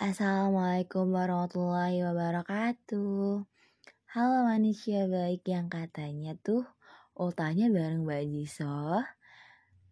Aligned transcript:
Assalamualaikum 0.00 1.12
warahmatullahi 1.12 2.00
wabarakatuh. 2.00 3.44
Halo 4.16 4.38
manusia 4.48 5.04
baik 5.04 5.44
yang 5.44 5.68
katanya 5.68 6.32
tuh 6.40 6.64
ultahnya 7.12 7.68
bareng 7.68 8.08
Mbak 8.08 8.24
Jiso. 8.32 9.04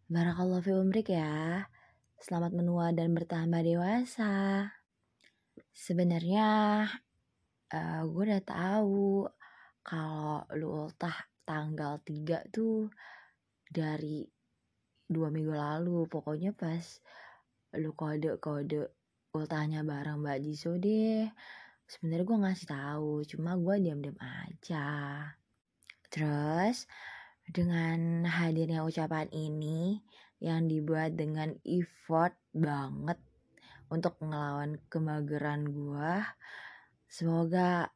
Barakallahu 0.08 0.64
fi 0.64 0.72
umrik 0.72 1.12
ya. 1.12 1.68
Selamat 2.16 2.56
menua 2.56 2.88
dan 2.96 3.12
bertambah 3.12 3.60
dewasa. 3.60 4.64
Sebenarnya 5.76 6.48
uh, 7.68 8.00
gue 8.08 8.22
udah 8.32 8.44
tahu 8.48 9.28
kalau 9.84 10.40
lu 10.56 10.88
ultah 10.88 11.28
tanggal 11.44 12.00
3 12.00 12.48
tuh 12.48 12.88
dari 13.68 14.24
dua 15.04 15.28
minggu 15.28 15.52
lalu. 15.52 16.08
Pokoknya 16.08 16.56
pas 16.56 16.96
lu 17.76 17.92
kode-kode 17.92 18.97
ultahnya 19.38 19.86
bareng 19.86 20.18
Mbak 20.18 20.38
Jisoo 20.42 20.74
deh. 20.76 21.30
Sebenarnya 21.88 22.26
gue 22.26 22.38
ngasih 22.42 22.68
tahu, 22.68 23.12
cuma 23.24 23.54
gue 23.54 23.74
diam-diam 23.80 24.18
aja. 24.18 24.88
Terus 26.10 26.84
dengan 27.48 28.28
hadirnya 28.28 28.84
ucapan 28.84 29.30
ini 29.32 30.02
yang 30.42 30.68
dibuat 30.68 31.16
dengan 31.16 31.56
effort 31.64 32.36
banget 32.52 33.16
untuk 33.88 34.20
ngelawan 34.20 34.76
kemageran 34.92 35.70
gue. 35.72 36.14
Semoga 37.08 37.88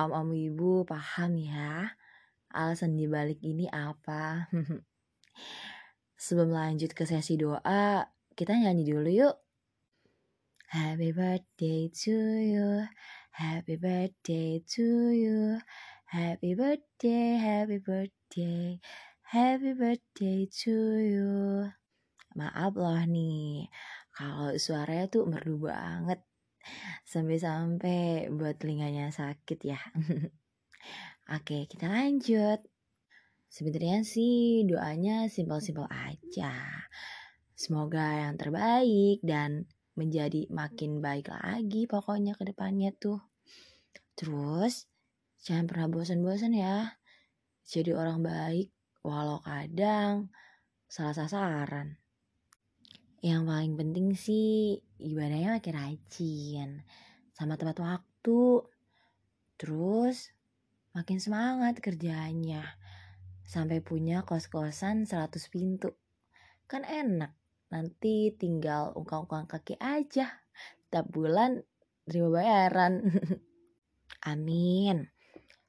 om-om 0.00 0.32
ibu 0.32 0.88
paham 0.88 1.36
ya 1.36 1.92
alasan 2.54 2.96
dibalik 2.96 3.42
ini 3.44 3.68
apa. 3.68 4.48
Sebelum 6.24 6.54
lanjut 6.54 6.94
ke 6.96 7.04
sesi 7.04 7.36
doa, 7.36 8.06
kita 8.32 8.56
nyanyi 8.56 8.88
dulu 8.88 9.10
yuk. 9.10 9.43
Happy 10.72 11.12
birthday 11.12 11.92
to 11.92 12.16
you, 12.40 12.88
happy 13.36 13.76
birthday 13.76 14.64
to 14.64 14.86
you, 15.12 15.60
happy 16.08 16.56
birthday, 16.56 17.36
happy 17.36 17.78
birthday, 17.78 18.80
happy 19.28 19.72
birthday 19.76 20.48
to 20.48 20.76
you. 21.04 21.32
Maaf 22.32 22.72
loh 22.80 22.96
nih, 23.04 23.68
kalau 24.16 24.56
suaranya 24.56 25.06
tuh 25.12 25.28
merdu 25.28 25.60
banget. 25.60 26.24
Sampai-sampai 27.04 28.32
buat 28.32 28.56
telinganya 28.56 29.12
sakit 29.12 29.58
ya. 29.68 29.80
Oke, 31.36 31.68
kita 31.68 31.92
lanjut. 31.92 32.64
Sebenarnya 33.52 34.02
sih 34.02 34.64
doanya 34.66 35.28
simpel-simpel 35.28 35.86
aja. 35.92 36.52
Semoga 37.54 38.26
yang 38.26 38.34
terbaik 38.34 39.22
dan 39.22 39.70
menjadi 39.94 40.50
makin 40.50 40.98
baik 40.98 41.30
lagi 41.30 41.86
pokoknya 41.86 42.34
ke 42.34 42.50
depannya 42.50 42.90
tuh. 42.94 43.22
Terus 44.18 44.86
jangan 45.42 45.66
pernah 45.70 45.88
bosan-bosan 45.90 46.54
ya. 46.54 46.98
Jadi 47.64 47.94
orang 47.94 48.22
baik 48.22 48.70
walau 49.06 49.38
kadang 49.42 50.30
salah 50.90 51.14
sasaran. 51.14 51.98
Yang 53.24 53.42
paling 53.48 53.74
penting 53.80 54.06
sih 54.12 54.78
ibadahnya 55.00 55.56
makin 55.56 55.74
rajin 55.74 56.70
sama 57.32 57.56
tepat 57.56 57.80
waktu. 57.80 58.42
Terus 59.56 60.34
makin 60.92 61.18
semangat 61.22 61.78
kerjanya 61.80 62.76
sampai 63.46 63.80
punya 63.80 64.26
kos-kosan 64.26 65.06
100 65.06 65.52
pintu. 65.52 65.94
Kan 66.68 66.84
enak 66.84 67.32
nanti 67.72 68.34
tinggal 68.34 68.92
ungkang-ungkang 68.96 69.48
kaki 69.48 69.78
aja. 69.80 70.42
Tiap 70.88 71.06
bulan 71.08 71.62
terima 72.04 72.28
bayaran. 72.40 73.04
Amin. 74.32 75.08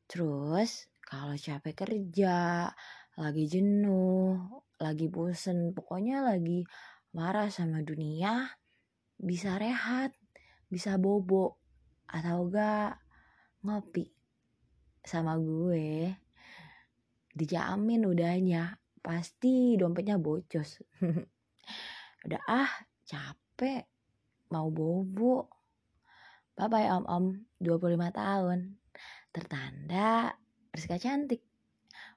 Terus 0.05 0.88
kalau 1.01 1.35
capek 1.38 1.85
kerja 1.85 2.69
lagi 3.16 3.45
jenuh 3.47 4.35
lagi 4.75 5.07
bosen 5.07 5.72
pokoknya 5.72 6.19
lagi 6.19 6.67
marah 7.16 7.47
sama 7.47 7.79
dunia 7.79 8.44
bisa 9.16 9.55
rehat 9.55 10.11
bisa 10.67 11.00
bobo 11.00 11.55
atau 12.11 12.51
gak 12.51 13.00
ngopi 13.63 14.11
sama 15.05 15.38
gue. 15.38 16.11
Dijamin 17.35 18.03
udahnya 18.07 18.75
pasti 19.00 19.78
dompetnya 19.78 20.17
bocos 20.17 20.81
Udah 22.26 22.42
ah, 22.48 22.72
capek. 23.06 23.86
Mau 24.53 24.70
bobo. 24.70 25.50
Bye 26.56 26.72
bye 26.72 26.88
om 26.88 27.06
om, 27.06 27.26
25 27.59 28.16
tahun. 28.16 28.59
Tertanda 29.36 30.31
Rizka 30.72 30.96
cantik. 31.00 31.44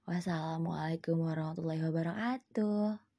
Wassalamualaikum 0.07 1.21
warahmatullahi 1.21 1.83
wabarakatuh. 1.83 3.08